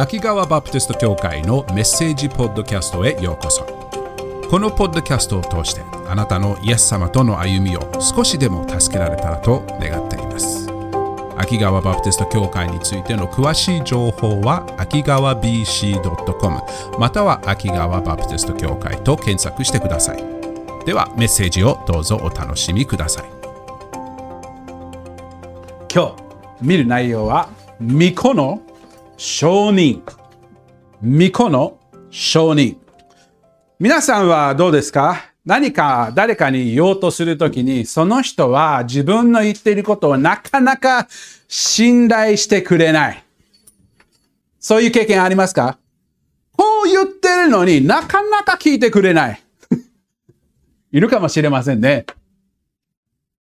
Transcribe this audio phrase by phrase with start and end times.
[0.00, 3.64] 秋川バプテスト教会のメッセージポッドキャストへようこそ。
[4.48, 10.70] このポッドキャストを通してあなたのイエス様との歩みを少しでも助けられたらと願っています。
[11.36, 16.60] 秋川バプテスト教会についての詳しい情報は秋川 BC.com
[16.96, 20.22] または秋川バプテスト教会と検索してください。
[20.86, 23.24] ではメッセージをどうぞお楽しみください。
[25.92, 26.14] 今日
[26.62, 27.48] 見る内容は
[27.80, 28.62] 巫女の
[29.20, 30.00] 証人。
[31.02, 32.80] 巫女の証人。
[33.80, 35.32] 皆さんはどうですか？
[35.44, 41.08] 何か誰かに言おうとするときにその人は自分の言っていることをなかなか
[41.48, 43.24] 信頼してくれない。
[44.60, 45.78] そういう経験ありますか？
[46.56, 49.42] こう言ってるのになかなか聞いてくれない。
[50.92, 52.06] いるかもしれませんね。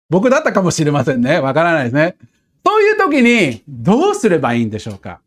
[0.09, 1.39] 僕だったかもしれませんね。
[1.39, 2.15] わからないですね。
[2.65, 5.21] そういう時にどうすればいいんでしょうか？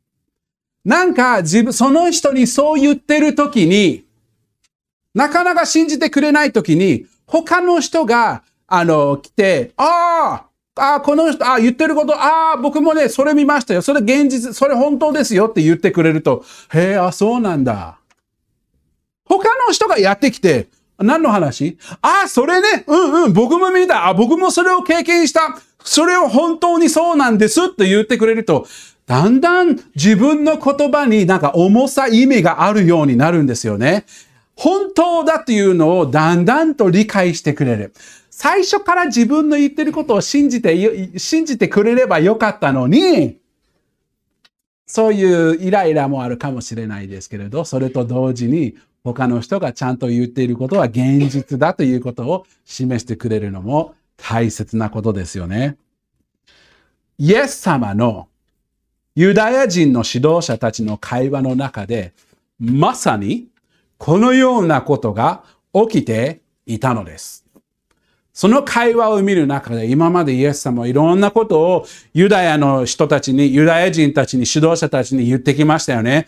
[0.85, 4.05] なんか自分、その人にそう言ってる時に、
[5.15, 10.47] なかなか信じてくれない時に、他の人が、あの、来て、あ
[10.77, 13.83] あ、ああ、この人、ああ、言ってること、ああ、僕もね、それ見ましたよ。
[13.83, 17.99] それ現実、それ本当ですよって言ってくれると、へえ、あ、そうなんだ。
[19.25, 20.69] 他の人がやってきて、
[20.99, 21.79] 何の話？
[22.03, 24.07] ああ、それね、うんうん、僕も見た。
[24.09, 25.59] あ、僕もそれを経験した。
[25.83, 28.67] それを本当にそうなんですって言ってくれると、
[29.07, 34.07] だんだん自分の言葉になんか重さ、意味があるようになるんですよね。
[34.57, 37.93] 本当だというのをだんだんと理解してくれる。
[38.31, 43.37] 最初から自分の言ってることを信じて、信じてくれればよかったのに、
[44.87, 55.77] そういうイライラもあるかもしれないですけれど、それと同時に他の人がちゃんと言っていることは現実だということを示してくれるのも大切なことですよね。
[57.19, 58.29] イエス様の
[59.17, 62.13] ユダヤ人の指導者たちの会話の中で、
[62.59, 63.47] まさに
[63.97, 67.45] このようなことが起きていたのです。
[68.33, 76.27] その会話を見る中で今までイエス様はいろんなことをユダヤの人たちに、ユダヤ人たちに、指導者たちに言ってきましたよね。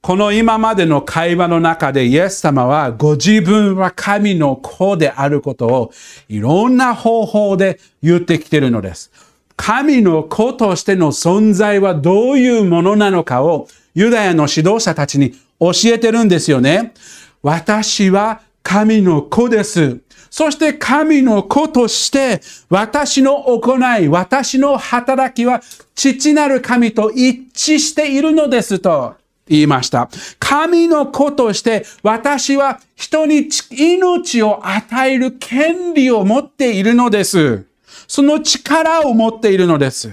[0.00, 5.92] この今までの会話の中でイエス様はご自分は神の子であることを
[6.28, 9.27] いろんな方法で言ってきているのです。
[9.58, 16.94] 神の子としての存在はどういうものなのかをユダヤの指導者たちに教えてるんですよね。
[17.42, 19.98] 私は神の子です。
[20.30, 25.60] そして神の子として私の行い、私の働きは
[25.94, 29.16] 父なる神と一致しているのですと
[29.48, 30.08] 言いました。
[30.38, 37.66] 神の子として私は人に命を与える権利を持っているのです。
[38.08, 40.10] その力を持っているのです。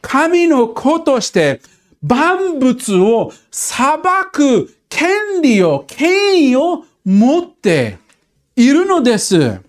[0.00, 1.60] 神の子として
[2.02, 3.98] 万物を裁
[4.32, 7.98] く権利を、権威を持って
[8.54, 9.60] いるのです。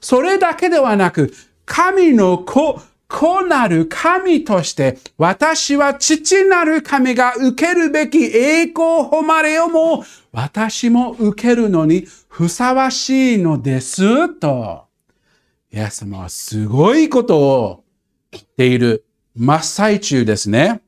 [0.00, 1.32] それだけではなく、
[1.64, 14.85] 神の子、子なる神として、私は父なる神が受けるべき栄光誉れをも、私も受けるのにふさわしいのです、と。
[15.72, 17.84] イエス様はすごいことを
[18.30, 19.04] 言っている
[19.34, 20.80] 真っ最中ですね。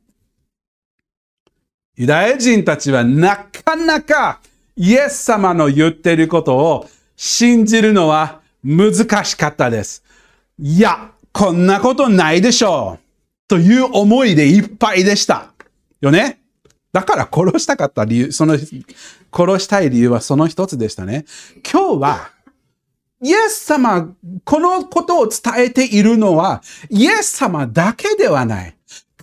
[1.96, 4.40] ユダヤ人たちはなかなか
[4.76, 10.04] イエス様の言っていることを信じるのは難しかったです。
[10.58, 13.48] いや、こんなことないでしょう。
[13.48, 15.52] という思いでいっぱいでした。
[16.00, 16.40] よね
[16.92, 21.24] だから殺したかった理由、その、殺したい理由はその一つでしたね。
[21.70, 22.30] 今日は、
[23.20, 24.14] イエス様、
[24.44, 28.76] このことを伝えているのは、イエス様だけではない。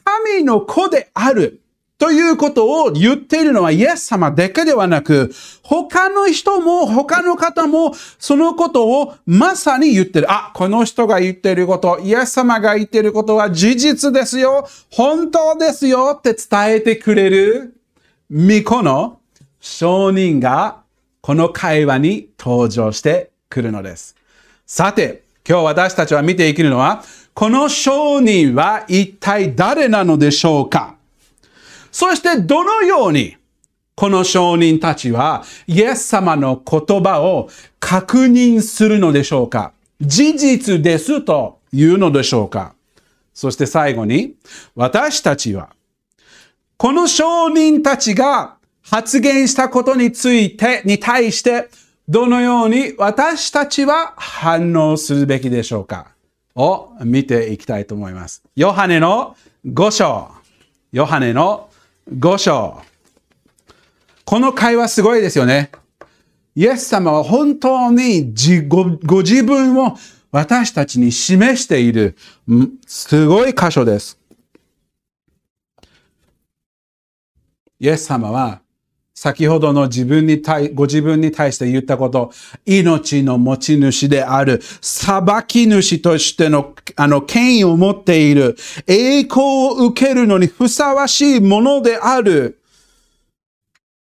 [0.03, 1.61] 神の子である。
[1.97, 5.31] ということを言っているのはイエス様だけではなく、
[5.63, 10.29] 他の人も他の方もそのことをまさに言ってる。
[10.29, 14.67] あ、この人が言ってること、イエス様が言ってることは事実ですよ。
[14.91, 17.77] 本当ですよって伝えてくれる
[18.29, 19.19] 巫女の
[19.61, 20.83] 証人が
[21.21, 24.15] この会話に登場してくるのです。
[24.65, 27.03] さて、今日私たちは見ていけるのは、
[27.33, 30.95] この証人は一体誰なのでしょうか？
[31.91, 33.37] そしてどのように
[33.93, 37.49] この証人たちはイエス様の言葉を
[37.79, 39.73] 確認するのでしょうか？
[40.01, 42.73] 事実ですというのでしょうか？
[43.33, 44.35] そして最後に
[44.75, 45.69] 私たちは
[46.77, 51.69] この証人たちが発言したことについて、に対して
[52.07, 56.13] どのように私たちは反応するべきでしょうか？
[56.53, 58.43] を見ていきたいと思います。
[58.55, 59.35] ヨハネの
[59.65, 60.29] 5章。
[60.91, 61.69] ヨハネの
[62.09, 62.81] 5章。
[64.23, 65.71] この会話すごいですよね。
[66.55, 68.33] イエス様は本当に
[68.67, 69.97] ごご自分を
[70.31, 72.15] 私たちに示している、
[72.87, 74.19] すごい箇所です。
[77.79, 78.61] イエス様は
[79.17, 82.33] 先ほどの自分に対、ご自分に対して言ったこと、
[82.65, 92.59] 命の持ち主である、裁き主としての、あの、権威を持っている、栄光を受けるのにふさわしいものである、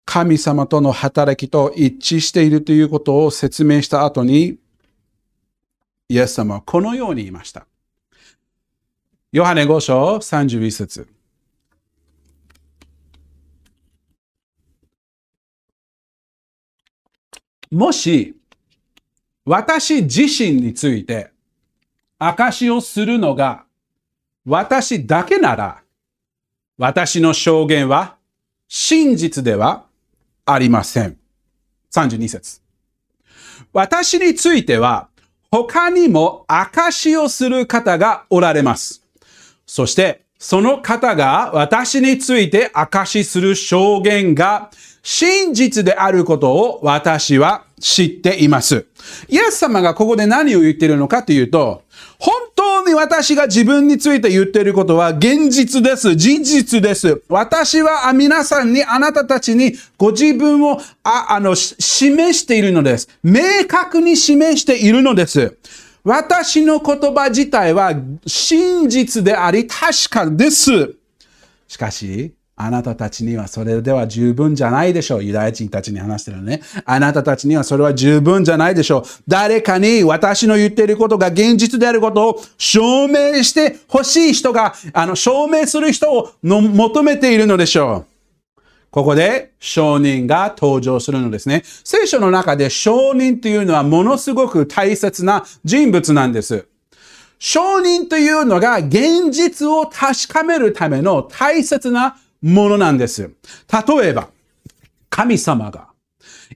[0.04, 4.58] 神様との働きと一致しているということを説明した後に、
[6.10, 7.68] イエス様はこのように言いました。
[9.32, 11.08] ヨハネ5章31節
[17.74, 18.36] もし、
[19.46, 21.32] 私自身について
[22.20, 23.66] 証をするのが
[24.46, 25.82] 私だけなら、
[26.78, 28.18] 私の証言は
[28.68, 29.86] 真実では
[30.46, 31.18] ありません。
[31.92, 32.62] 32節。
[33.74, 35.10] 私については
[35.50, 39.04] 他にも証をする方がおられます。
[39.66, 44.70] そして、その方が私について証しする証言が
[45.04, 48.86] 真実であることを私は知っています。
[49.28, 51.84] イエス様がここで何を言っているのかというと、
[52.18, 56.16] 本当に私が自分について言っていることは現実です。
[56.16, 57.22] 事実です。
[57.28, 63.10] 私は皆さんに、あなたたちにご自分をああの示しているのです。
[63.24, 65.58] 明確に示しているのです。
[66.06, 67.94] 私の言葉自体は
[68.26, 70.96] 真実であり確かです。
[71.68, 75.24] しかし、あなたたちにはそれでは十分じゃないでしょう。
[75.24, 76.62] ユダヤ人たちに話してるのね。
[76.86, 79.04] あなたたちにはそれは十分じゃないでしょう。
[79.28, 88.14] 誰かに私の言っていることが現実であることを証明して欲しい人が、あの、証明する人をの求めているのでしょう。
[88.92, 91.64] ここで証人が登場するのですね。
[91.84, 96.68] 聖書の中で証人というのはものすごく大切な人物なんです。
[97.40, 103.32] 証人というのが現実を確かめるための大切なものなんです。
[103.88, 104.30] 例えば、
[105.10, 105.88] 神様が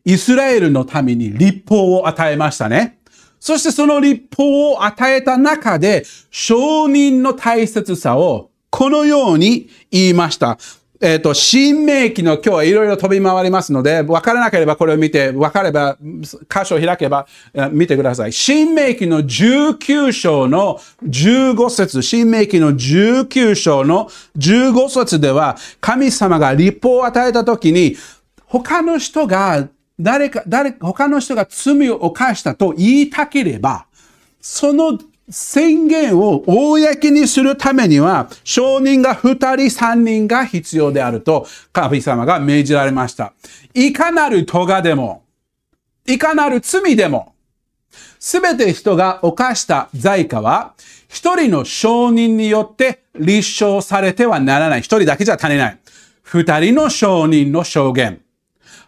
[0.04, 3.00] イスラエルのために立法を与えましたね。
[3.40, 10.58] そしてその立法を与えた中で、承認の大切さをこのように言いました。
[11.00, 17.28] えっ、ー、と、新明記の今日はいろいろ飛び回りますので、分からなければこれを見て、分かれば、箇所を開けば、
[17.72, 18.34] 見てください。
[18.34, 27.96] 新明記の19章の15節新明記の19章の15節では、神様が立法を与えたときに、
[28.46, 29.68] 他の人が、
[30.00, 33.86] 誰か、誰、他の人が罪を犯したと言いたければ、
[34.42, 34.98] その
[35.30, 43.34] 宣言を公にするためには、証人が二人三人が必要であると、神様が命じられました。
[43.74, 45.26] いかなる咎でも、
[46.06, 47.34] いかなる罪でも、
[48.20, 50.74] すべて人が犯した罪過は、
[51.10, 54.80] 一人の証人によって立証されてはならない。
[54.80, 55.80] 一人だけじゃ足りない。
[56.22, 58.22] 二人の証人の証言。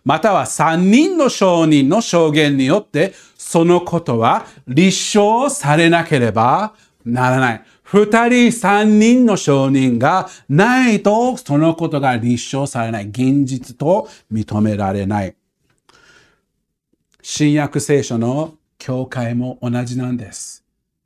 [0.05, 3.13] または三人の証人の証言によって、
[3.49, 7.63] そのことは立証されなければならない。
[7.81, 13.07] 二人三人の証人がないと、そのことが立証されない。
[13.07, 15.35] 現実と認められない。
[17.23, 20.63] 新約聖書の教会も同じなんです。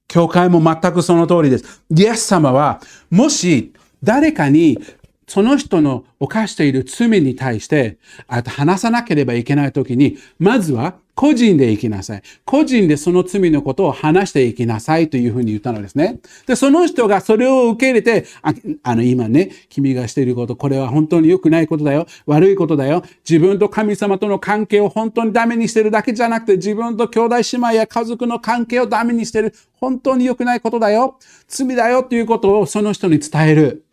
[0.10, 1.82] 教会も全くその通りです。
[1.96, 3.72] イエス様は、もし
[4.04, 4.78] 誰かに
[5.28, 12.24] その人の犯している罪に対して、あと話さなければいけないときに、まずは個人で行きなさい。
[12.44, 16.20] 個人でその罪のことを話していきなさいというふうに言ったのですね。
[16.48, 22.08] で、その人がそれを受け入れて、ああの、今ね、君がしていること、これは本当に良くないことだよ。
[22.26, 23.04] 悪いことだよ。
[23.30, 29.54] 自分と神様との関係を本当にダメにしてるだけじゃなくて、自分と兄弟姉妹や家族の関係をダメにしてる。
[29.80, 31.20] 本当に良くないことだよ。
[31.48, 33.86] 罪だよということをその人に伝える。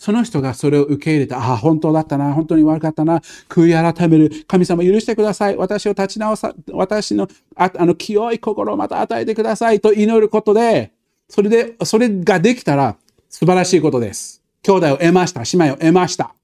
[0.00, 10.92] その人がそれを受け入れて、ああ、本当だったな、本当に悪かったな、悔い改める、神様許してください、私を立ち直さ、私の、ああの、清い心をまた与えてくださいと祈ることで、
[11.28, 12.96] それで、それができたら
[13.28, 14.42] 素晴らしいことです。
[14.62, 16.34] 兄弟を得ました、姉妹を得ました。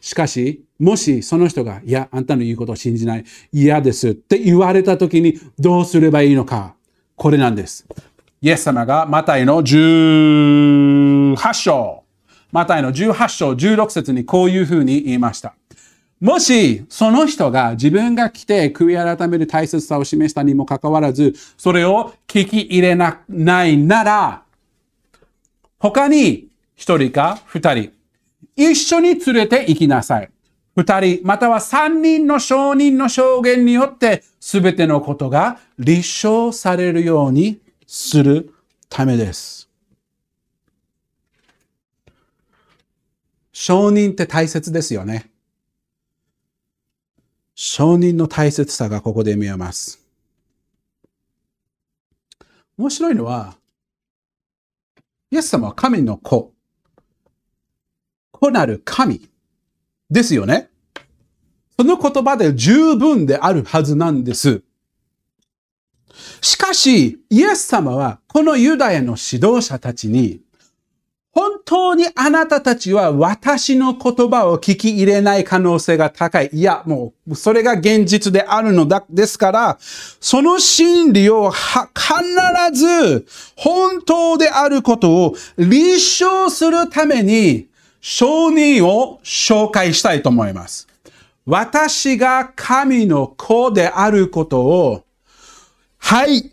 [0.00, 6.74] しかし、もしその人が、いや、あんたの言うことを信じない、嫌ですって言われた時にどうすればいいのか。
[7.14, 7.86] これなんです。
[8.42, 11.99] イエス様がマタイの18章
[12.52, 15.54] マタイの18章16節にこういうふうに言いました。
[16.20, 24.42] もし、その人が自分が来て悔い改める大切さを示したにもかかわらず、それを聞き入れなないなら、
[25.78, 27.92] 他に一人か二人、
[28.54, 30.30] 一緒に連れて行きなさい。
[30.76, 38.52] 二人、または三人の証人の証言によって、すべてのことが立証されるようにする
[38.88, 39.59] ためです。
[43.62, 45.30] 証人って大切ですよね。
[47.54, 50.00] 証人の大切さがここで見えます。
[52.78, 53.58] 面白いのは、
[55.30, 56.54] イエス様は神の子。
[58.30, 59.28] 子なる神
[60.08, 60.70] ですよね。
[61.76, 64.62] その言葉で十分であるはずなんです。
[66.40, 70.40] しかし、イエス様はこのユダヤの指導者たちに、
[71.70, 76.50] 当にあなたたちは私の言葉を聞き入れない可能性が高い。
[76.52, 81.62] いや、もう、それが現実であるのだ、ですから、その真理を必
[82.72, 83.24] ず
[83.54, 87.68] 本当であることを立証するために、
[88.00, 90.88] 証人を紹介したいと思います。
[91.46, 95.04] 私が神の子であることを、
[95.98, 96.52] はい、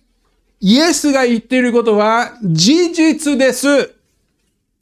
[0.59, 3.96] イエスが言っていることは事実です。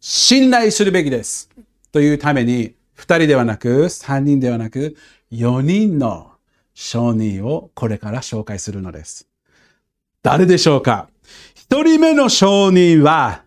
[0.08, 1.50] 信頼するべきです。
[1.92, 4.96] というために、二人ではなく、三人ではなく、
[5.32, 6.34] 四人の
[6.76, 9.28] 証人をこれから紹介するのです。
[10.22, 11.10] 誰でしょうか？
[11.56, 13.42] 一人目の証人は、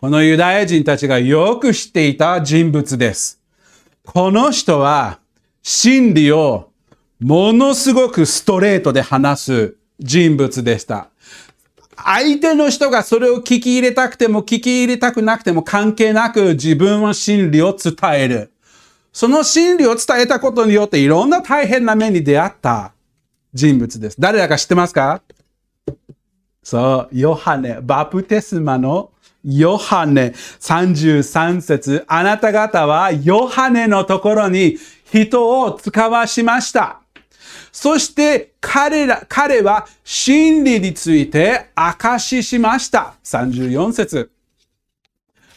[0.00, 3.40] このユダヤ人たちがよく知っていた人物です。
[4.04, 5.20] この人は、
[5.62, 6.72] 真理を
[7.20, 11.11] ものすごくストレートで話す人物でした。
[12.04, 18.52] 相手の人がそれを聞き入れたくても聞き入れたくなくても関係なく自分は真理を伝える。
[19.12, 22.92] その真理を伝えたことによっていろんな大変な目に出会った
[23.52, 24.16] 人物です。
[24.18, 25.20] 誰だか知ってますか？
[26.62, 29.10] そう、ヨハネ、バプテスマの
[29.44, 37.01] ヨハネ33節あなた方はヨハネのところに人を使わしました。
[37.72, 43.14] そして彼ら、彼は真理について証ししました。
[43.24, 44.30] 34節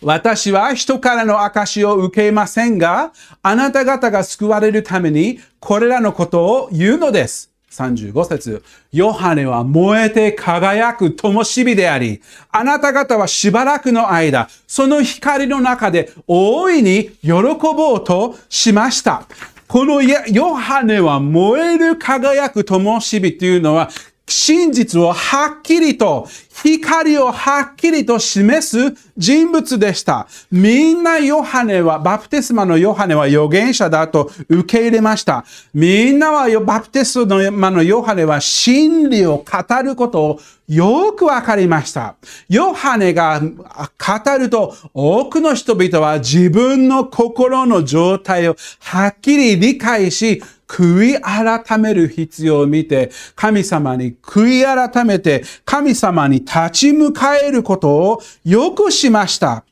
[0.02, 7.52] 私は人からの証を受けませんが、あなた方が救われるためにこれらのことを言うのです。
[7.72, 19.28] 35節ヨハネは燃えて輝く灯火であり、あなた方はしばらくの間、その光の中で大いに喜ぼうとしました。
[19.68, 23.90] このヨハネは燃える輝く灯火というのは、
[24.28, 26.28] 真実をはっきりと、
[26.64, 30.28] 光をはっきりと示す人物でした。
[30.52, 35.46] みんなヨハネは、バプテスマのヨハネは預言者だと受け入れました。
[35.74, 42.16] みんなはバプテスマのヨハネは真理を語ることをよくわかりました。
[42.50, 59.64] ヨハネが語ると多くの人々は自分の心の状態をはっきり理解し、悔い改める必要を見て、神様に悔い改めて、神様に立ち向かえることをよくしました。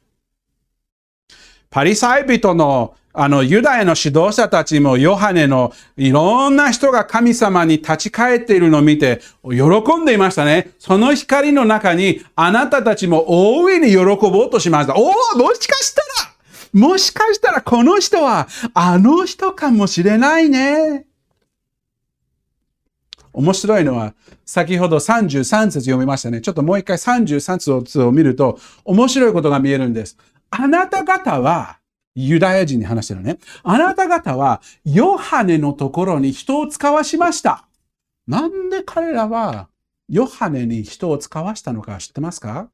[1.70, 10.72] パリサイ人のあの、ユダヤの指導者たちもヨハネのいろんな人が神様に立ち返っているのを見て喜んでいましたね。
[10.80, 14.96] その光の中にあなたたちも大いに喜ぼうとしました。
[14.96, 16.33] おお、もしかしたら
[16.74, 21.06] もしかしたらこの人はあの人かもしれないね。
[23.32, 24.14] 面白いのは、
[24.46, 26.40] 先ほど33節読みましたね。
[26.42, 30.18] ちょっともう一回33節を見ると、面白いことが見えるんです。
[30.52, 31.80] あなた方は、
[32.14, 33.40] ユダヤ人に話してるね。
[33.64, 37.66] あなた方は、ヨハネのところに人を使わしました。
[38.28, 39.68] なんで彼らは、
[40.10, 42.70] ヨハネに人を使わしたのか知ってますか？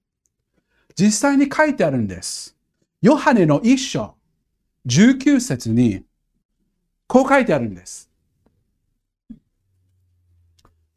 [0.98, 2.58] 実際に書いてあるんです。
[3.01, 4.15] ヨハネの一章、
[4.86, 6.03] 19節に、
[7.08, 8.10] こう書いてあるんです。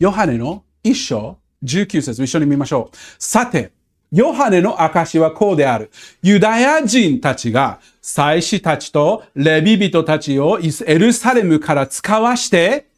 [0.00, 2.96] ヨハネの一章、19節一緒に見ましょう。
[3.18, 3.70] さて、
[4.10, 5.92] ヨハネの証はこうである。
[6.22, 12.88] ユダヤ人たちが祭司たちとレビ人たちをエルサレムから使わして、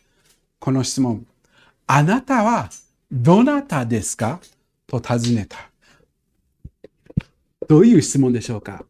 [0.59, 1.27] この質問。
[1.87, 2.71] あなたは
[3.13, 4.41] どなたですか？
[4.87, 5.59] と尋ねた。
[7.69, 8.85] どういう質問でしょうか？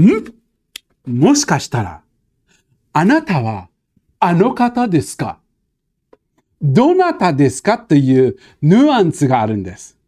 [0.00, 0.34] ん？
[1.06, 2.02] もしかしたら、
[2.92, 3.68] あなたは
[4.20, 5.38] あの方ですか？
[6.60, 9.98] どなたですかというヌアンスがあるんです。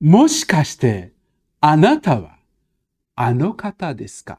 [0.00, 1.12] もしかして、
[1.60, 2.36] あなたは
[3.14, 4.38] あの方ですか？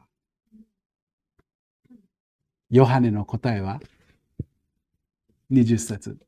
[2.70, 3.80] ヨハネの答えは
[5.52, 6.18] ？20節。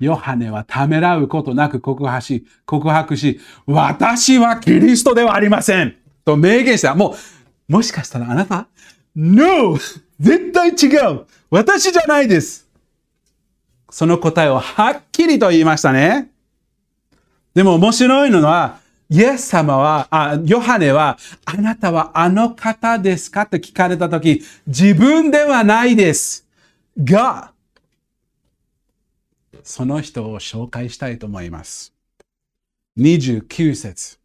[0.00, 5.96] ヨハネはためらうことなく告白し、告白し、私はキリストではありません。
[6.24, 6.94] と明言した。
[6.94, 7.14] もう
[7.68, 8.68] もしかしたらあなた、
[9.14, 9.78] No!
[10.20, 12.68] 絶対違う私じゃないです
[13.90, 16.30] その答えをはっきりと言いましたね。
[17.54, 23.46] でも面白いのは、イエス様は、あ、ヨハネは、あなたはあの方ですか？
[23.46, 26.44] と聞かれたとき、自分ではないです。
[26.98, 27.52] が、
[29.62, 31.92] その人を紹介したいと思います。
[32.98, 34.18] 29節。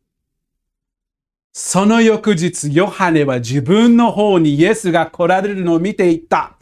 [1.61, 6.53] その翌日、ヨハネは自分の方にイエスが来られるのを見ていった。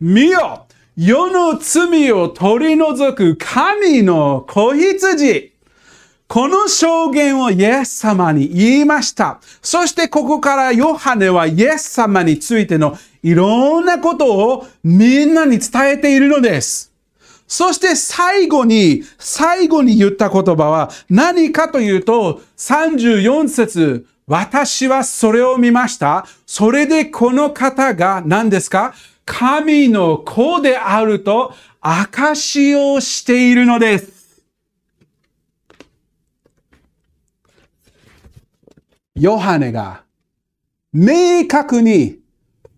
[0.00, 5.52] 見よ世の罪を取り除く神の子羊。
[6.28, 9.40] この証言をイエス様に言いました。
[9.60, 16.92] そしてここからヨハネはイエス様についてのいろんなことをみんなに伝えているのです。
[17.48, 26.26] そして最後に、最後に言った言葉は何かというと、34節私はそれを見ました。
[26.46, 28.94] それでこの方が何ですか？
[29.26, 34.42] 神の子であると証をしているのです。
[39.14, 40.02] ヨハネが
[40.92, 42.18] 明確に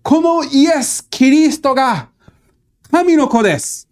[0.03, 2.09] このイエス・キリストが
[2.91, 3.89] 神の子です。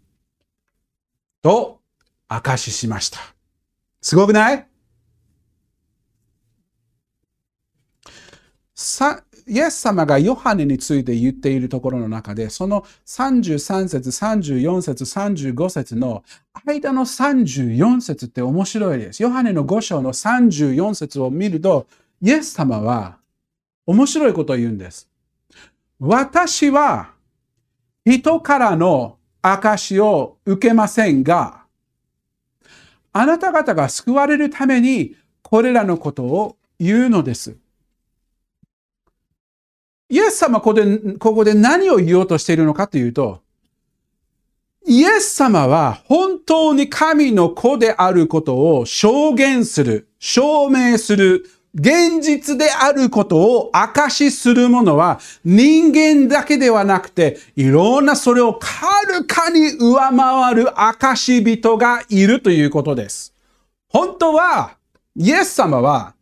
[1.41, 1.81] と
[2.29, 3.21] 証ししました。
[4.01, 4.67] すごくない？
[9.47, 16.23] イエス様がヨハネについて言っているところの中で、その33節、34節、35節の
[16.64, 19.23] 間の34節って面白いです。
[19.23, 21.87] ヨハネの5章の34節を見ると、
[22.23, 23.19] イエス様は
[23.87, 25.11] 面白いことを言うんです。
[26.00, 27.12] 私は
[28.07, 31.64] 人からの証を受けませんが、
[33.12, 37.57] あなた方が救われるためにこれらのことを言うのです。
[40.09, 43.40] イエス様ここでここで何を言おうとしているのかというと、
[44.87, 63.33] イエス様は本当に神の子であることを証言する、証明する、現実であることを証しするものは人間だけではなくて、いろんなそれを遥かに上回る証人がいるということです。
[63.88, 64.77] 本当は、
[65.17, 66.14] イエス様は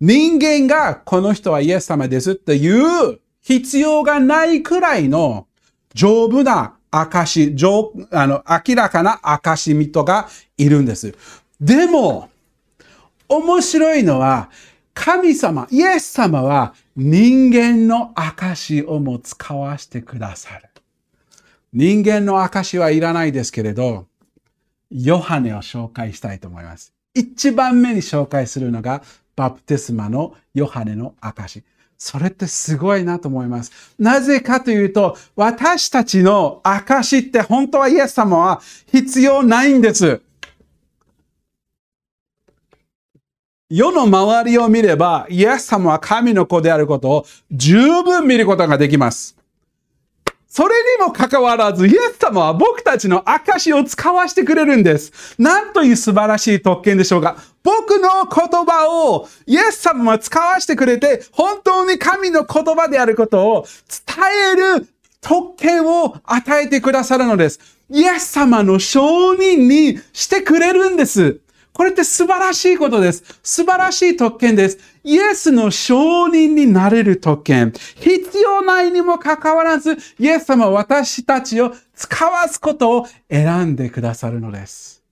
[0.00, 5.46] 人間がこの人はイエス様ですっていう必要がないくらいの
[5.94, 7.56] 丈夫な証、
[8.12, 11.14] あの明らかな証人がいるんです。
[11.60, 12.30] でも、
[13.28, 14.50] 面白いのは、
[14.94, 20.68] 神様、イエス様は人間の証をも使わせてくださる。
[21.72, 24.06] 人間の証はいらないですけれど、
[24.90, 26.94] ヨハネを紹介したいと思います。
[27.14, 29.02] 一番目に紹介するのが
[29.38, 31.62] バプテスマのヨハネの証。
[31.96, 33.94] それってすごいなと思います。
[33.96, 40.20] なぜかというと、私たちの証って本当はイエス様は必要ないんです。
[43.70, 49.36] 世の周りを見れば、イエス様は神の子であることを十分見ることができます。
[50.48, 55.36] それにもかかわらず、イエス様は僕たちの証を使わせてくれるんです。
[55.38, 57.36] なんという素晴らしい特権でしょうか。
[57.68, 63.66] 僕の言葉をイエス様は使わせてくれて、本当に神の言葉であることを
[64.06, 64.16] 伝
[64.54, 64.88] える
[65.20, 67.60] 特権を与えてくださるのです。
[67.90, 71.40] イエス様の承認にしてくれるんです。
[71.74, 73.22] これって素晴らしいことです。
[73.42, 74.78] 素晴らしい特権です。
[75.04, 77.74] イエスの承認になれる特権。
[77.96, 85.02] 必要ないにもかかわらず、イエス様は私たちを使わすことを選んでくださるのです。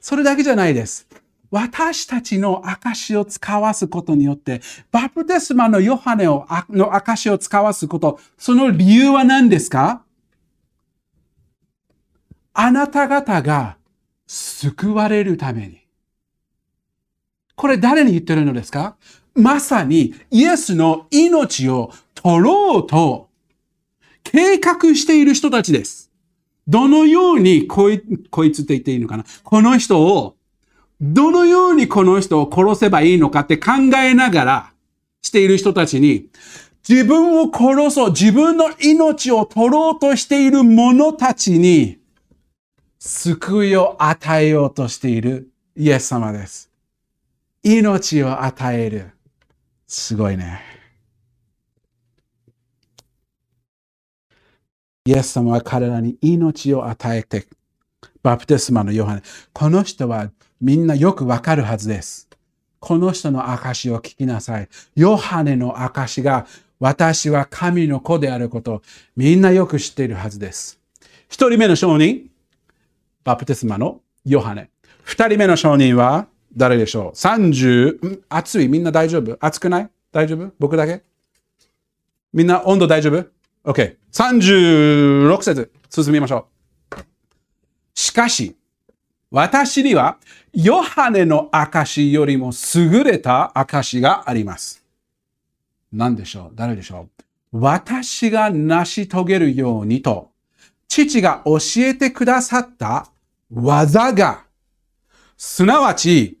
[0.00, 1.06] それだけじゃないです。
[1.54, 10.02] 私たちの証を使わすことによって、バプテスマのヨハネをの証を使わすこと、その理由は何ですか？
[12.54, 13.76] あなた方が
[14.26, 15.78] 救われるために。
[17.54, 18.96] これ誰に言ってるのですか？
[19.36, 23.28] まさにイエスの命を取ろうと
[24.24, 26.10] 計画している人たちです。
[26.66, 29.24] どのようにこいこいつって言っていいのかな？
[29.44, 30.34] この人を、
[31.00, 34.72] どのようにこの人を殺せばいいのかって考えながら
[35.22, 36.28] している人たちに、
[36.88, 41.98] 自分を殺そう、自分の命を取ろうとしている者たちに、
[42.98, 46.70] 救いを与えようとしているイエス様です。
[47.62, 49.10] 命を与える。
[49.86, 50.60] すごいね。
[55.06, 57.46] イエス様は彼らに命を与えて、
[58.22, 59.22] バプテスマのヨハネ。
[59.52, 62.28] この人はみんなよくわかるはずです。
[62.80, 64.68] この人の証を聞きなさい。
[64.94, 66.46] ヨハネの証が
[66.80, 68.82] 私は神の子であること
[69.16, 70.78] みんなよく知っているはずです。
[71.28, 72.30] 一人目の証人、
[73.24, 74.70] バプテスマのヨハネ。
[75.02, 79.36] 二人目の証人は誰でしょう ?30、ん暑いみんな大丈夫？
[79.40, 79.90] 暑くない？
[80.12, 80.52] 大丈夫？
[80.58, 81.02] 僕だけ？
[82.32, 83.96] みんな温度大丈夫 ?OK。
[84.12, 86.48] 36節進みましょ
[86.92, 86.96] う。
[87.94, 88.56] しかし、
[89.34, 90.18] 私には
[90.52, 94.84] ヨハネの証よりも優れた証があります。
[95.92, 96.54] 何でしょう？
[96.54, 97.08] 誰でしょ
[97.52, 97.58] う？
[97.58, 100.30] 私が成し遂げるようにと、
[100.86, 103.08] 父が教えてくださった
[103.52, 104.44] 技が、
[105.36, 106.38] すなわち、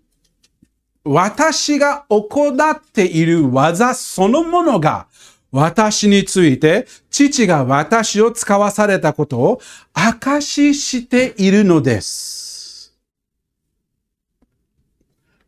[1.02, 5.08] 私が行っている技そのものが、
[5.50, 9.60] 私について、父が私を使わされたことを
[9.92, 12.33] 証ししているのです。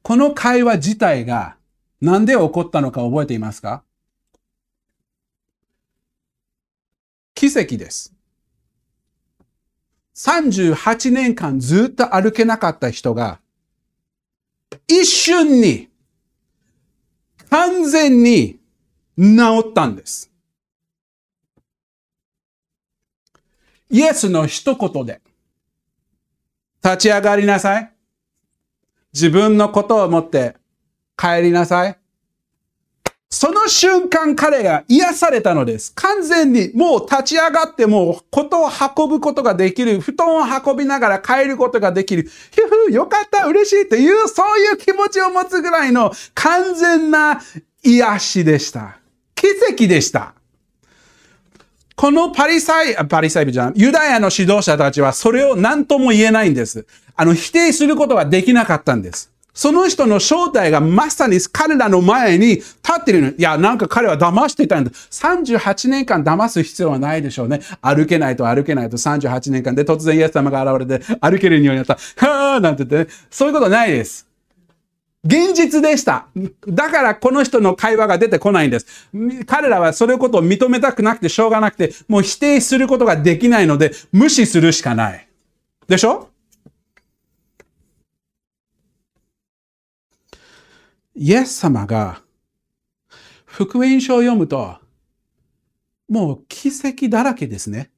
[0.07, 1.57] この会話自体が
[2.01, 3.83] 何で起こったのか覚えていますか？
[7.35, 8.15] 奇跡です。
[10.15, 13.41] 38年間ずっと歩けなかった人が、
[14.87, 15.89] 一瞬に、
[17.51, 18.61] 完全に
[19.19, 20.31] 治ったんです。
[23.91, 25.21] イエスの一言で、
[26.85, 27.96] 立ち上がりなさい。
[29.17, 30.57] 自分のことを持って
[31.17, 31.97] 帰りなさい。
[33.31, 35.95] その瞬間彼が癒されたのです。
[35.95, 40.03] 完全にもう立ち上がってもうことを運ぶことができる。
[40.03, 42.25] 布団を運びながら帰ることができる。
[42.25, 42.31] ひ
[42.89, 47.41] ふ、よかった、嬉しいという、そういう気持ちを持つぐらいの完全な
[47.83, 48.99] 癒しでした。
[49.35, 50.35] 奇跡でした。
[51.97, 56.87] このパリサイ、パリサイ人じゃん、ユダヤの指導者たちはそれを何とも言えないんです。
[57.17, 59.33] あの、否定することができなかったんです。
[59.55, 63.29] その人の正体がまさに彼らの前に立っているの。
[63.31, 64.91] いや、なんか彼は騙していたんだ。
[64.91, 67.63] 38年間騙す必要はないでしょうね。
[67.81, 71.95] 歩けないと歩けないと38年間で突然イエス様が現れて歩けるようになった。
[71.95, 73.17] はぁーなんて言ってね。
[73.31, 74.27] そういうことないです。
[75.27, 76.29] 現実でした。
[76.69, 79.09] だからこの人の会話が出てこないんです。
[79.47, 85.29] 彼らはそれことを認めたくなくてしょうがなくて、もう否定することができないので、無視するしかない。
[85.89, 86.31] でしょ？
[91.15, 92.21] イエス様が
[93.47, 94.77] 福音書を読むと、
[96.09, 97.91] もう奇跡だらけですね。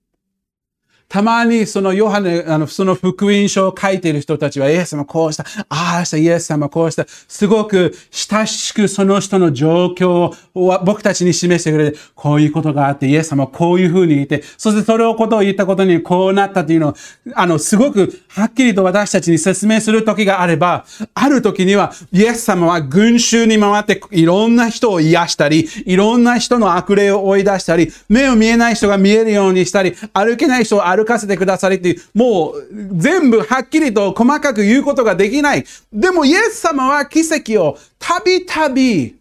[1.08, 16.94] たまにそのヨハネ、あの、その福音書を書いている人たちは、イエス様こうした、ああした、イエス様こうした、すごく親しくその人の状況を僕たちに示してくれて、こういうことがあって、イエス様こういうふうに言って、そしてそれをことを言ったことにこうなったというのを、
[17.34, 35.64] あの、すごくはっきりと私たちに説明する時があれば、ある時には、イエス様は群衆に回っていろんな人を癒したり、いろんな人の悪霊を追い出したり、目を見えない人が見えるようにしたり、歩けない人を歩歩かせてくださりっていう、もう全部はっきりと細かく言うことができない。
[35.92, 39.16] でもイエス様は奇跡をたびたび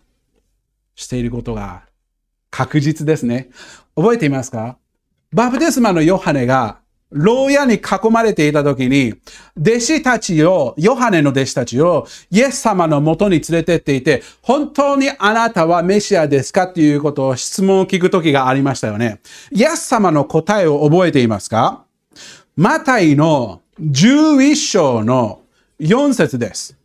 [0.96, 1.84] していることが
[2.50, 3.50] 確実ですね。
[3.96, 4.78] 覚えていますか？
[5.32, 6.80] バプテスマのヨハネが
[7.12, 9.14] 牢屋に囲まれていた時に、
[9.60, 19.20] 弟子たちを、ヨハネの弟子たちを、イエス様の元に連れてっていて、本当にあなたはメシアですかっていうことを質問を聞く時がありましたよね。
[19.52, 21.86] イエス様の答えを覚えていますか？
[22.56, 25.42] マタイの11章の
[25.80, 26.78] 4節です。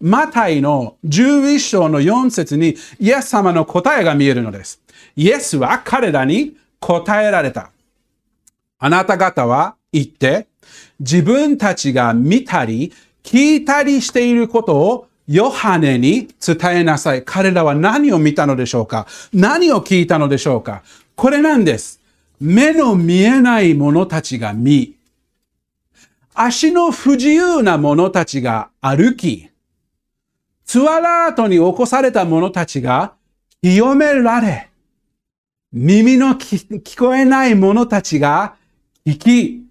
[0.00, 4.82] マタイの11章の4節にイエス様の答えが見えるのです。
[5.16, 7.71] イエスは彼らに答えられた。
[8.84, 10.48] あなた方は言って、
[10.98, 12.92] 自分たちが見たり
[13.22, 17.22] 聞いたりしていることをヨハネに伝えなさい。
[17.22, 19.06] 彼らは何を見たのでしょうか？
[19.32, 20.82] 何を聞いたのでしょうか？
[21.14, 22.00] これなんです。
[22.40, 24.96] 目の見えない者たちが見、
[26.34, 29.48] 足の不自由な者たちが歩き、
[30.64, 33.12] ツアラートに起こされた者たちが
[33.62, 34.70] 清められ、
[35.72, 38.56] 耳の聞こえない者たちが
[39.04, 39.62] 生き、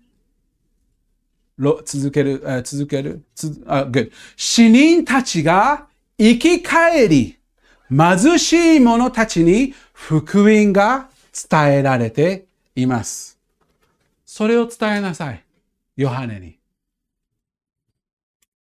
[1.85, 3.23] 続ける、続ける、
[3.67, 4.11] あ、good.
[4.35, 7.37] 死人たちが生き返り、
[7.89, 11.09] 貧しい者たちに福音が
[11.49, 13.37] 伝えられています。
[14.25, 15.43] それを伝えなさい。
[15.97, 16.57] ヨハネに。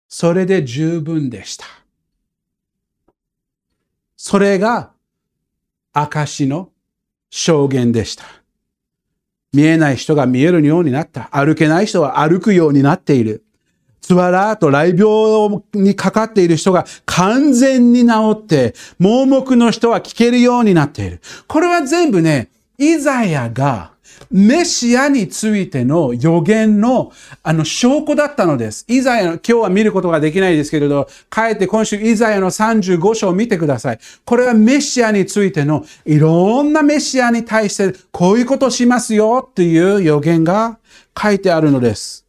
[0.09, 1.67] それで十分でした。
[4.17, 4.93] それが
[5.93, 6.71] 証の
[7.31, 8.25] 証言でした。
[9.53, 11.29] 見えない人が見えるようになった。
[11.33, 13.45] 歩けない人は歩くようになっている。
[14.01, 21.21] つわらーと雷病にかかっている人が完全に治って、盲目の人は聞けるようになっている。
[21.47, 23.93] これは全部ね、イザヤが
[24.31, 28.85] メシアについての予言のあの証拠だったのです。
[28.89, 33.99] イザヤの、今日は見ることができないですけれど、帰って今週イザヤの35章を見てください。
[34.25, 40.79] これはメシアについてのいろんなメシアに対してこういうことしますよっていう予言が
[41.21, 42.25] 書いてあるのです。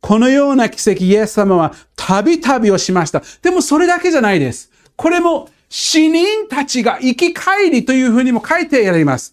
[0.00, 3.22] このような奇跡、イエス様はたびたびをしました。
[3.40, 4.70] でもそれだけじゃないです。
[4.96, 9.32] これも死人たちが生き返りというふうにも書いてあります。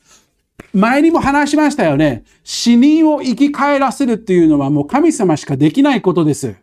[0.73, 2.23] 前にも話しましたよね。
[2.43, 6.55] 死人を生き返らせるっていうのはもう神様しかできないことです。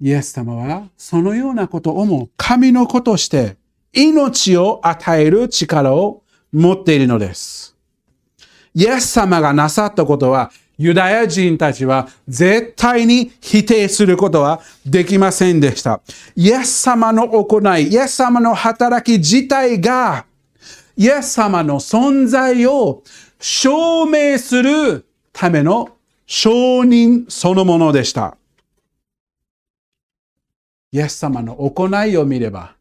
[0.00, 3.56] イエス様はそのようなことをも神の子として
[3.92, 6.22] 命を与える力を
[6.52, 7.76] 持っているのです。
[8.74, 16.00] イエス様がなさったことはユダヤ人たちは絶対に否定することはできませんでした。
[16.34, 20.26] イエス様の行い、イエス様の働き自体が
[20.96, 23.02] イエス様の存在を
[23.40, 28.36] 証明するための証人そのものでした。
[30.92, 32.76] イエス様の行いを見れば、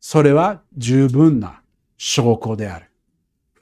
[0.00, 1.60] それは十分な
[1.96, 2.86] 証拠である。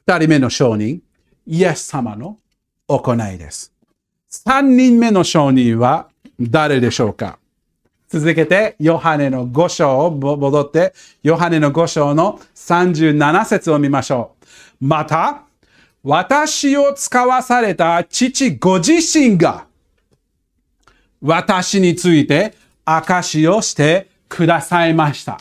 [0.07, 1.03] 二人目の証人、
[1.47, 2.39] イエス様の
[2.87, 3.73] 行いです。
[4.29, 6.09] 三人目の証人は
[6.41, 7.39] 誰でしょうか？
[8.09, 14.37] 続けて、ヨハネの5章を戻って、ヨハネの5章の37節を見ましょ
[14.81, 14.87] う。
[14.87, 15.43] また、
[16.03, 19.67] 私を使わされた父ご自身が、
[21.21, 25.39] 私について証をしてくださいました。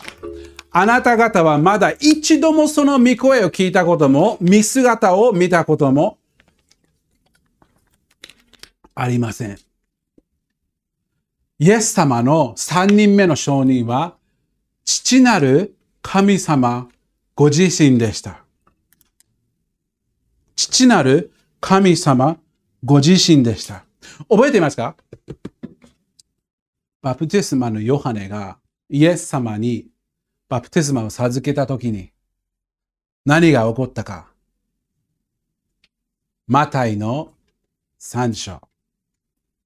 [0.72, 6.18] あなた方はまだ一度もその御声を聞いたことも、見姿を見たことも
[8.96, 9.58] ありません。
[11.58, 14.18] イエス様の三人目の証人は、
[14.84, 16.90] 父なる神様
[17.34, 18.44] ご自身でした。
[20.58, 22.38] 父なる神様
[22.84, 23.86] ご自身でした。
[24.30, 24.98] 覚えていますか？
[27.02, 28.58] バプテスマのヨハネが
[28.90, 29.88] イエス様に
[30.50, 32.12] バプテスマを授けたときに
[33.26, 34.28] 何が起こったか。
[36.48, 37.34] マタイの
[37.98, 38.52] 三章。
[38.52, 38.62] 今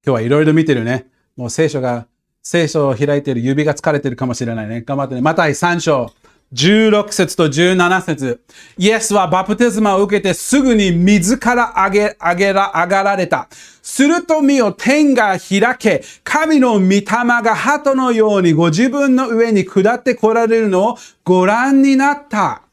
[0.04, 1.09] 日はいろいろ見てるね。
[1.40, 2.06] もう聖書が、
[2.42, 4.82] 聖書を開いている指が疲れてるかもしれないね。
[4.82, 5.22] 頑張ってね。
[5.22, 6.12] マタイ3章、
[6.52, 8.42] 16節と17節
[8.76, 13.48] イエスはバプテスマを受けてすぐに水から上げ、上げら、上がられた。
[13.80, 22.64] すると見よ天が開け、神の御霊が鳩のようにご自分の上に下って来られるのをご覧になった。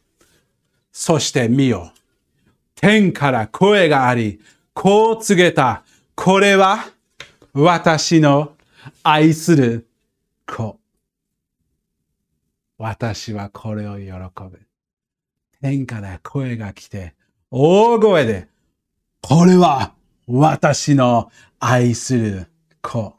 [0.91, 1.93] そして見よ。
[2.75, 4.41] 天から声があり、
[4.73, 5.83] こう告げた。
[6.15, 6.89] これは
[7.53, 8.56] 私の
[9.03, 9.87] 愛する
[10.45, 10.79] 子。
[12.77, 14.61] 私はこれを喜ぶ。
[15.61, 17.15] 天から声が来て、
[17.49, 18.47] 大声で、
[19.21, 19.93] これは
[20.27, 22.47] 私の愛する
[22.81, 23.15] 子。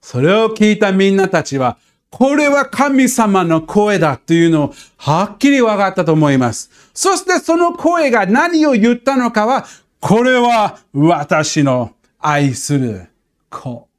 [0.00, 1.78] それを聞いたみんなたちは、
[2.10, 6.70] これは神様の声だというのをはっきり分かったと思います。
[6.94, 9.66] そしてその声が何を言ったのかは、
[10.00, 13.08] これは私の愛する
[13.50, 13.89] 子。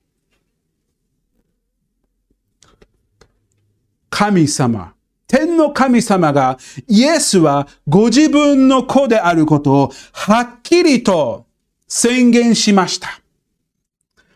[4.11, 4.93] 神様、
[5.25, 11.47] 天の神様がイエスはご自分の子であることをはっきりと
[11.87, 13.21] 宣言しました。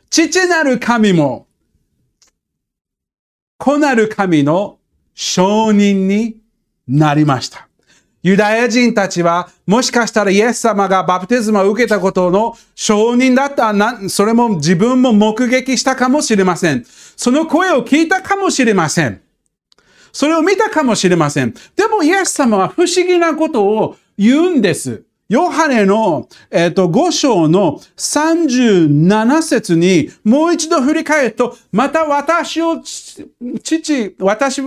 [0.10, 1.46] 父なる神も
[3.58, 4.80] 子なる神の
[5.14, 6.38] 証人に
[6.88, 7.68] なりました。
[8.24, 16.84] ユダヤ人たちは、もしかしたらイエス様がバプテスマを受けたことの証人だったな、それも自分も目撃したかもしれません。
[17.16, 19.22] その声を聞いたかもしれません。
[20.16, 21.54] それを見たかもしれません。
[21.76, 25.04] でもイエス様は不思議なことを言うんです。
[25.28, 34.62] ヨハネの、えっ、と、5章の37節にもう一度振り返ると、また私を、父、私、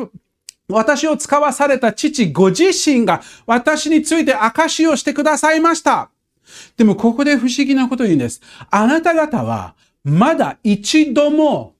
[0.68, 6.10] 私を使わされた父ご自身が私について証しをしてくださいました。
[6.76, 8.42] でもここで不思議なことを言うんです。
[8.70, 11.74] あなた方はまだ一度も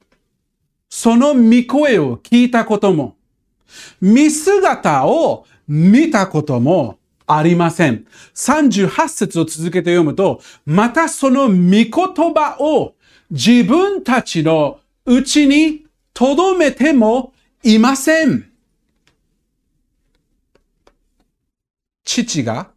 [0.88, 3.17] その御声を聞いたことも、
[4.00, 8.06] 見姿を見たこともありません。
[8.34, 11.90] 38節を続けて読むと、またその御言
[12.34, 12.94] 葉を
[13.30, 18.50] 自分たちのうちに留めてもいません。
[22.04, 22.70] 父が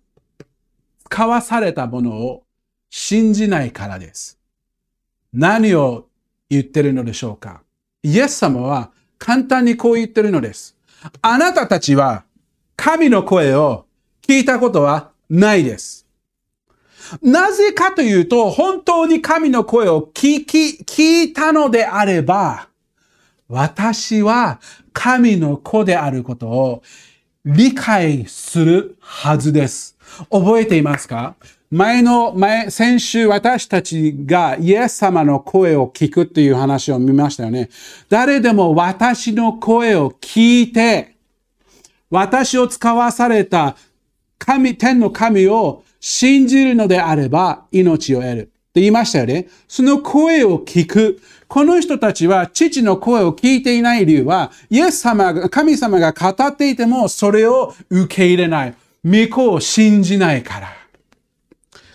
[1.06, 2.44] 使わされたものを
[2.90, 4.38] 信じないからです。
[5.34, 6.08] 何を
[6.50, 7.64] 言ってるのでしょうか
[8.04, 10.76] イエス様は簡単にこう言ってるのです。
[11.22, 12.24] あなたたちは
[12.76, 13.86] 神の声を
[14.22, 16.08] 聞いたことはないです。
[17.22, 22.70] なぜかというと、本当に神の声を聞き、聞いたのであれば、
[23.50, 24.62] 私は
[24.94, 26.84] 神の子であることを
[27.44, 29.98] 理解するはずです。
[30.30, 31.36] 覚えていますか？
[31.72, 37.70] 前の、前、先週私たちがイエス様の声を聞くという話を見ましたよね。
[38.10, 41.16] 誰でも私の声を聞いて、
[42.10, 43.78] 私を使わされた
[44.38, 48.40] 神、天の神を信じるのであれば命を得る。
[48.42, 49.48] って言いましたよね。
[49.66, 51.22] その声を聞く。
[51.48, 58.76] この人たちは父の声を聞いていない理由は、イエス様が、神様が語っていてもそれを受け入れない。
[59.06, 60.81] 御子を信じないから。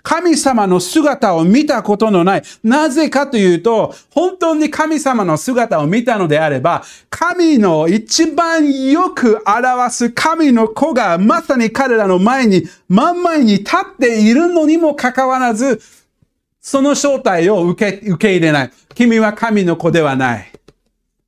[0.07, 2.43] 神様の姿を見たことのない。
[2.63, 15.83] なぜかというと、本当に神様の姿を見たのであれば、神の一番よく表す神の子がまさに彼らの前に、真ん前に立っているのにもかかわらず、
[16.61, 18.71] その正体を受け受け入れない。
[18.95, 20.53] 君は神の子ではない。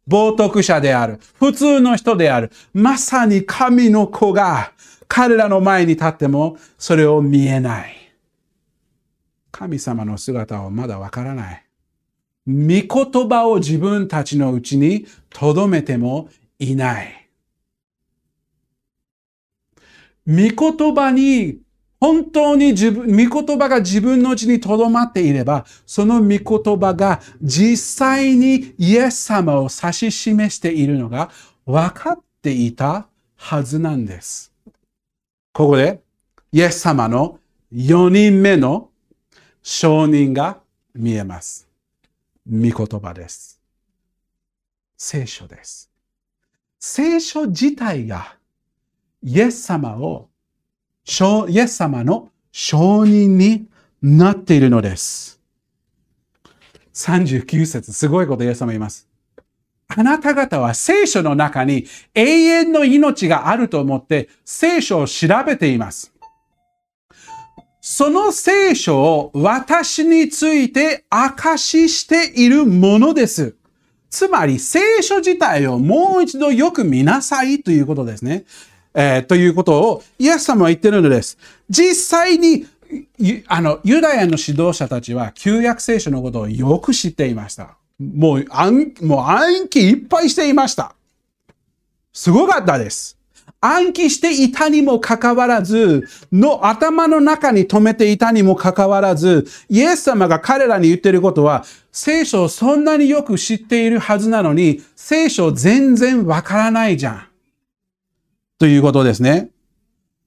[0.08, 1.18] 冒涜者である。
[1.40, 2.52] 普通の人である。
[2.72, 4.70] まさに神の子が
[5.08, 7.97] 彼らの前に立ってもそれを見えない。
[9.50, 11.64] 神様の姿はまだわからない。
[12.46, 17.28] 御言葉を自分たちのうちに留めてもいない。
[20.26, 21.58] 御言葉に
[22.00, 31.30] 本当に自分、御言葉が自分のうちに留まっていれば、その御言葉が実際にイエス様を指し示しているのが
[31.66, 34.52] 分かっていたはずなんです。
[35.52, 36.00] ここで、
[36.52, 37.40] イエス様の
[37.72, 38.87] 4人目の
[39.70, 40.60] 証人が
[40.94, 41.68] 見えます。
[42.50, 43.60] 御言葉です。
[44.96, 45.90] 聖書です。
[46.80, 48.36] 聖書自体が
[49.22, 50.30] イエス様を、
[51.50, 53.66] イエス様の証人に
[54.00, 55.38] なっているのです。
[56.94, 59.06] 39節、すごいことイエス様言います。
[59.88, 66.17] あなた方は聖書の中に永遠の命があると思って聖書を調べています。
[67.90, 73.56] その聖書を私について証ししているものです。
[74.10, 78.44] つまり聖書自体をもう一度よく見なさいということですね。
[78.92, 81.38] えー、ということをイエス様は言ってるのです。
[81.70, 82.66] 実際に
[83.46, 87.78] あの、ユダヤの指導者たちは旧約聖書のことをよく知っていました。
[87.98, 90.94] もう暗、もう暗記いっぱいしていました。
[92.12, 93.17] すごかったです。
[93.60, 107.26] 暗記していたにもかかわらず、の頭の中に留めていたにもかかわらず、イエス様が彼らに言ってることは、聖書をそんなによく知っているはずなのに、聖書全然わからないじゃん。
[108.60, 109.50] ということですね。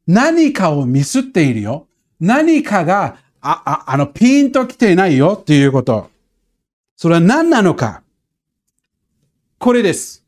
[0.08, 1.88] 何かをミスっているよ。
[2.20, 6.10] 何かが、あ、あ、あの、ピンと来ていないよっていうこと。
[6.98, 8.04] それは何なのか。
[9.58, 10.26] これです。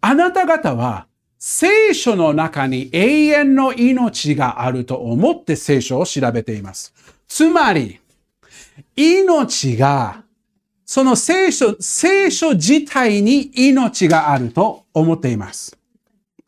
[0.00, 1.06] あなた方は
[1.42, 6.92] 聖書の中に永遠の命があると思って聖書を調べています。
[7.26, 7.98] つまり、
[8.94, 10.22] 命が、
[10.84, 15.74] その聖書、聖書自体に命があると思っています。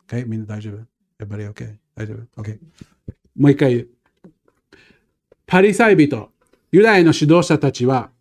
[0.07, 0.27] Okay?
[0.27, 1.73] みんな大丈夫 ?Everybody okay?
[1.95, 2.59] 大丈夫 ?Okay.
[3.35, 3.89] もう一回言う。
[5.47, 6.29] パリサイ人、
[6.71, 8.11] ユダヤの指導者たちは、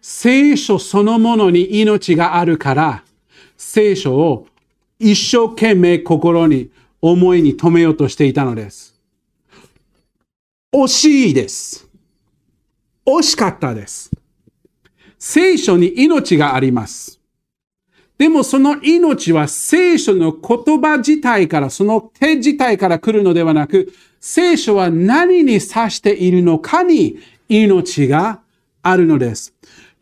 [0.00, 3.04] 聖書そのものに命があるから、
[3.56, 4.48] 聖書を
[4.98, 8.94] 一生懸命心に思いに留めようとしていたのです。
[10.74, 11.88] 惜しいです。
[13.06, 14.10] 惜しかったです。
[15.18, 17.20] 聖書に命があります。
[18.18, 28.40] でもその命は聖書の言葉自体から、その手自体から来るのではなく、聖書は何に指しているのかに命が
[28.82, 29.54] あるのです。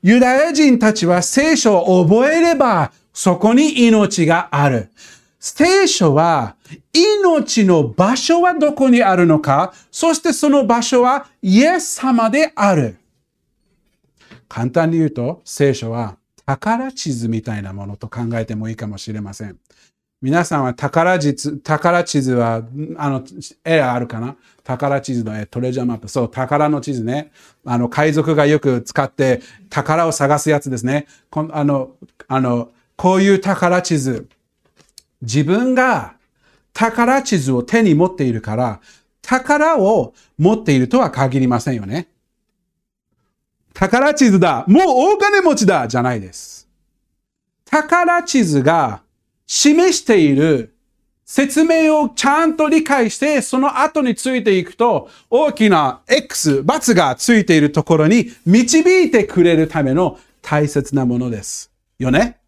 [0.03, 4.91] ユダヤ人たちは聖書を覚えればそこに命がある。
[5.39, 6.57] 聖書は
[6.93, 12.97] 命の場所はどこにあるのか、そしてその場所はイエス様である。
[14.49, 19.59] 簡単に言うと、聖書は宝地図みたいなものと考えてもいいかもしれません。
[20.23, 22.63] 皆さんは宝地図、宝地図は、
[22.97, 23.23] あの、
[23.65, 24.37] 絵あるかな？
[24.63, 26.09] 宝地図の絵、トレジャーマップ。
[26.09, 27.31] そう、宝の地図ね。
[27.67, 31.07] あの、海賊がよく使って宝を探すやつですね。
[31.29, 31.91] こあの、
[32.29, 34.29] あの、こういう宝地図。
[35.23, 36.15] 自分が
[36.73, 38.81] 宝地図を手に持っているから、
[39.23, 42.09] 宝を持っているとは限りませんよね。
[43.73, 44.85] 宝地図だもう
[45.15, 46.69] 大金持ちだじゃないです。
[47.65, 49.03] 宝地図が
[49.47, 50.75] 示している
[51.25, 61.73] 説明をちゃんと理解して、その後についていくと、大きな X、×がついているところに導いてくれるための大切なものです。
[61.99, 62.44] よね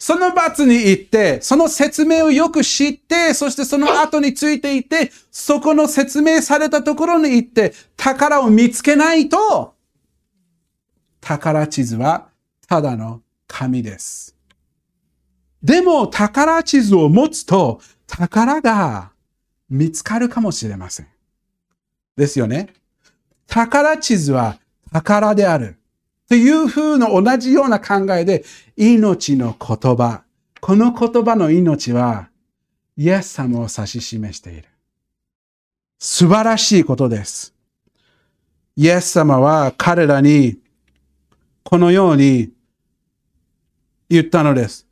[0.00, 9.74] その罰に行って、その説明をよく知って、そしてその後についていて、そこの説明されたところに行って、宝を見つけないと、
[11.20, 12.28] 宝地図は
[12.66, 14.34] ただの紙です。
[15.62, 19.12] でも宝地図を持つと、宝が
[19.68, 21.08] 見つかるかもしれません。
[22.16, 22.70] ですよね。
[23.46, 24.58] 宝地図は
[24.90, 25.79] 宝である。
[26.30, 28.44] という風の同じような考えで、
[28.76, 30.22] 命の言葉。
[30.60, 32.28] この言葉の命は、
[32.96, 34.68] イエス様を指し示している。
[35.98, 37.52] 素晴らしいことです。
[38.76, 40.60] イエス様は彼らに、
[41.64, 42.52] このように
[44.08, 44.86] 言ったのです。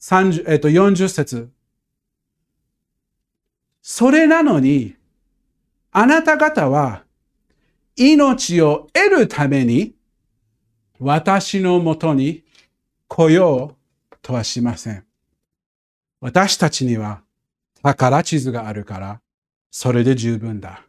[0.00, 1.50] 30えっと、40節
[3.82, 4.94] それなのに、
[5.90, 7.02] あなた方は
[7.96, 9.96] 命を得るために
[11.02, 12.44] 私のもとに
[13.08, 13.74] 来よ
[14.12, 15.06] うとはしません。
[16.20, 17.22] 私たちには
[17.82, 19.22] 宝地図があるから、
[19.70, 20.84] それで十分だ。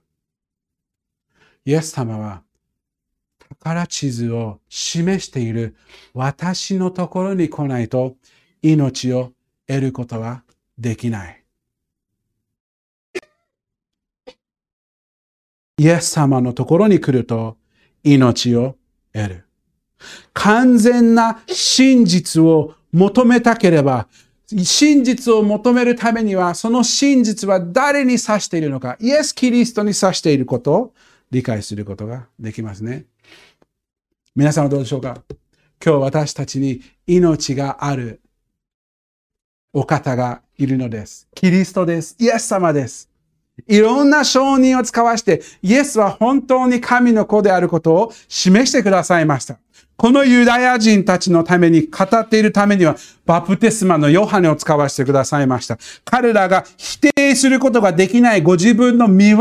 [1.63, 2.43] イエス様は
[3.57, 5.77] 宝地図を示している
[6.13, 8.17] 私のところに来ないと
[8.61, 9.31] 命を
[9.65, 10.43] 得ることは
[10.77, 11.41] できない。
[15.77, 17.55] イエス様のところに来ると
[18.03, 18.75] 命を
[19.13, 19.45] 得る。
[20.33, 24.07] 完全な真実を求めたければ、
[24.47, 30.93] 真実を求めるためには、その真実は誰に指しているのか、イエス・キリストに指していることを
[31.31, 33.05] 理解することができますね。
[34.35, 35.21] 皆さんはどうでしょうか？
[35.83, 38.19] 今日私たちに命がある
[39.73, 41.29] お方がいるのです。
[41.33, 42.15] キリストです。
[42.19, 43.09] イエス様です。
[43.67, 49.59] いろんな証人を使わして、イエスは本当に神の子であることを示してくださいました。
[50.01, 55.77] このユダヤ人たちのために語っているためには、バプテスマのヨハネを使わせてくださいました。
[56.03, 59.37] 彼らが否定することができないご自分の見業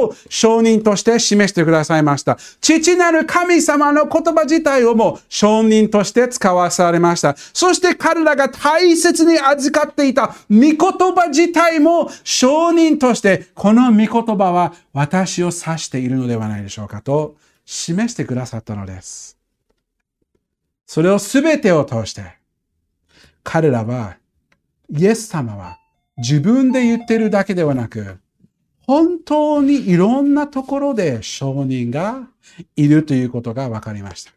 [0.00, 2.36] を証人として示してくださいました。
[2.60, 7.36] 父なる神様の言葉自体をも証人として使わされました。
[7.36, 10.76] そして彼らが大切に預かっていた御言
[11.14, 19.41] 葉自体も証人として、この御言葉は私を指しているのではないでしょうかと示してくださったのです。
[20.86, 22.38] それを全てを通して、
[23.42, 24.16] 彼らは、
[24.90, 25.78] イエス様は
[26.18, 28.18] 自分で言ってるだけではなく、
[28.86, 32.28] 本当にいろんなところで証人が
[32.76, 34.32] いるということが分かりました。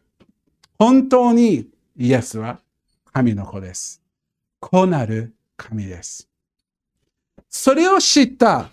[0.78, 2.60] 本当にイエスは
[3.12, 4.02] 神の子です。
[4.60, 6.28] 子なる神です。
[7.48, 8.70] それを知った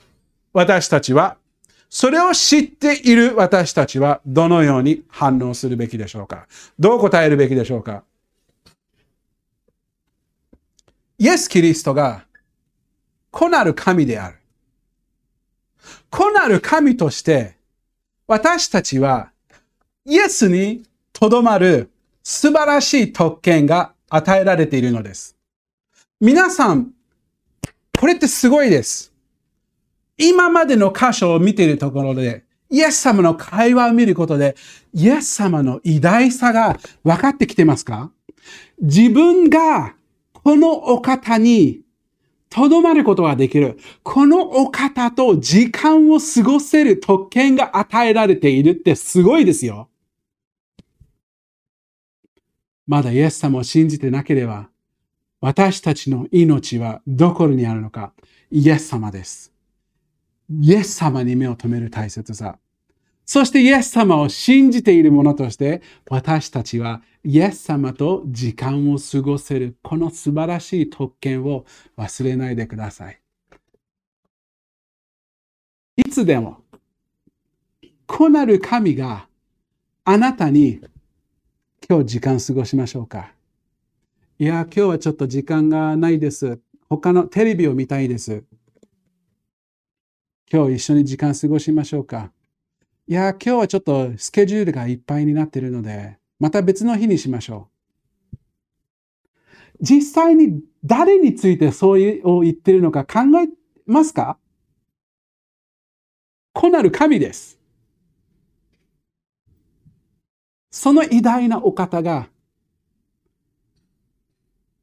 [0.51, 1.37] 私たちは
[1.95, 6.47] それを知っている私たちはどのように反応するべきでしょうか？
[6.79, 8.03] どう答えるべきでしょうか？
[11.19, 12.25] イエス・キリストが
[13.29, 14.37] 子なる神である。
[16.09, 17.57] 子なる神として
[18.25, 19.29] 私たちは
[20.03, 20.81] イエスに
[21.13, 21.91] とどまる
[22.23, 25.37] 素晴らしい特権が与えられているのです。
[26.19, 26.89] 皆さん、
[27.99, 29.12] これってすごいです。
[30.17, 34.55] 今までの箇所を見ているところで、イエス様の会話を見ることで、
[34.93, 38.11] イエス様の偉大さが分かってきてますか？
[38.81, 39.95] 自分が
[40.33, 41.81] このお方に
[42.49, 43.77] とどまることができる。
[44.03, 49.89] このお方と時間を過ごせる特権が与えられているってすごいですよ。
[52.85, 54.69] まだイエス様を信じてなければ、
[55.39, 58.13] 私たちの命はどこにあるのか、
[58.51, 59.52] イエス様です。
[60.49, 62.57] イエス様に目を留める大切さ。
[63.25, 71.65] そしてイエス様を信じている者として、私たちはイエス様と時間を過ごせる、この素晴らしい特権を
[71.97, 73.19] 忘れないでください。
[75.95, 76.57] いつでも、
[78.05, 79.27] 子なる神が
[80.03, 80.81] あなたに
[81.89, 83.31] 今日時間過ごしましょうか？
[84.37, 86.59] いや、今日はちょっと時間がないです。
[86.89, 88.43] 他のテレビを見たいです。
[90.53, 92.31] 今日一緒に時間過ごしましょうか。
[93.07, 97.69] いや、今日はちょっとスケジュールがいっぱいになっているので、また別の日にしましょ
[98.31, 98.37] う。
[99.81, 103.49] 実際に誰についてそういう言ってるのか考え
[103.87, 104.37] ますか？
[106.53, 107.59] 子なる神です。
[110.69, 112.29] その偉大なお方が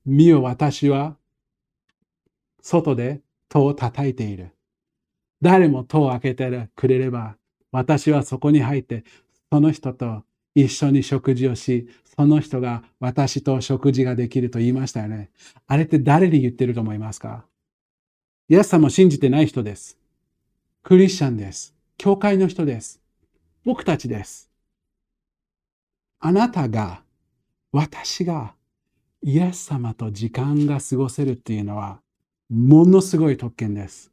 [0.04, 1.16] 見よ私は
[2.60, 4.50] 外で戸を叩いている。
[5.43, 7.36] 誰も戸を開けてくれれば、
[7.72, 9.05] 私はそこに入って、
[9.51, 10.24] その人と
[10.55, 15.30] 一緒に食事をし、その人が私と食事ができると言いましたよね。
[15.66, 17.45] あれって誰に言ってると思いますか？
[18.49, 19.97] イエス様を信じてない人です。
[20.82, 21.74] クリスチャンです。
[21.97, 23.01] 教会の人です。
[23.64, 24.51] 僕たちです。
[26.18, 27.03] あなたが、
[27.72, 28.55] 私が、
[29.22, 32.01] イエス様と時間が過ごせるっていうのは、
[32.51, 34.09] ものすごい特権です。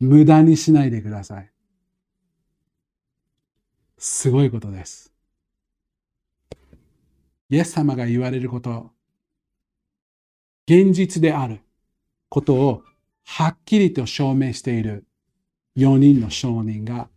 [0.00, 1.50] 無駄にしないでください。
[3.98, 5.12] すごいことです。
[7.48, 8.90] イエス様が言われること、
[10.66, 11.60] 現実である
[12.28, 12.82] ことを
[13.24, 15.04] はっきりと証明している
[15.76, 17.08] 4人の証人が、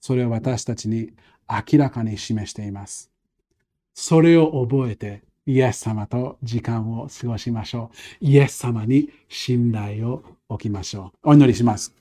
[0.00, 1.12] それを私たちに
[1.48, 3.10] 明らかに示しています。
[3.94, 8.24] それを覚えて、イエス様と時間を過ごしましょう。
[8.24, 11.30] イエス様に信頼を置きましょう。
[11.30, 11.92] お祈りします。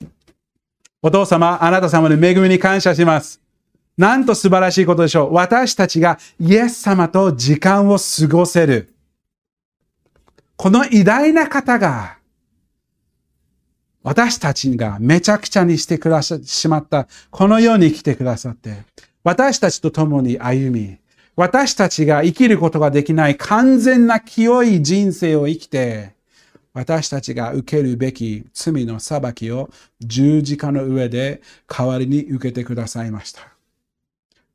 [1.03, 3.41] お父様、あなた様の恵みに感謝します。
[3.97, 5.33] なんと素晴らしいことでしょう。
[5.33, 8.93] 私たちがイエス様と時間を過ごせる。
[10.55, 12.17] この偉大な方が、
[14.03, 18.83] 私たちがめちゃくちゃにしてくださってしまった、この世に来てくださって、
[19.23, 20.97] 私たちと共に歩み、
[21.35, 26.13] 私たちが生きることができない完全な清い人生を生きて、
[26.73, 29.69] 私たちが受けるべき罪の裁きを
[29.99, 33.41] 十字架の上で代わりに受けてくださいました。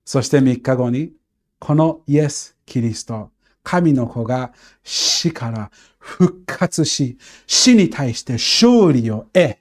[0.04, 1.12] そして3日後に、
[1.58, 3.30] このイエス・キリスト、
[3.62, 4.52] 神の子が
[4.82, 9.56] 死から復活し、死に対して勝利を得、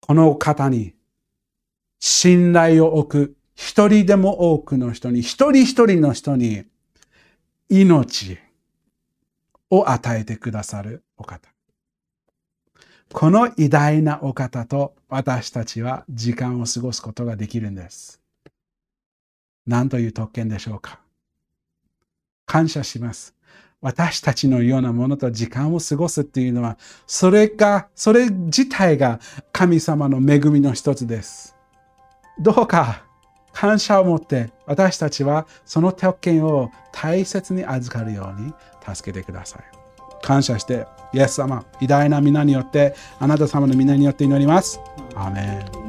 [0.00, 0.94] この方に
[1.98, 6.64] 信頼を置く一人でも多くの人に、一人一人の人に
[7.68, 8.38] 命
[9.70, 11.48] を与えてくださるお方。
[13.12, 18.20] この偉大なお方と私たちは時間を過ごすことができるんです。
[19.66, 21.00] 何という特権でしょうか
[22.46, 23.34] 感謝します。
[23.80, 29.20] 私たちのようなものと時間を過ごすっていうのは、それが、それ自体が
[29.52, 31.54] 神様の恵みの一つです。
[32.40, 33.07] どうか
[33.60, 38.54] 感謝を持って私たちはその特権を大切に預かるように
[38.94, 39.62] 助けてください。
[40.22, 44.78] 感謝して、イエス様、偉大な皆によって、あなた様の皆によって祈ります。
[45.16, 45.87] アメン